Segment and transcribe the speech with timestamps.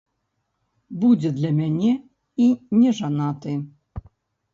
[1.01, 1.91] Будзе для мяне
[2.45, 2.47] і
[2.79, 3.53] нежанаты.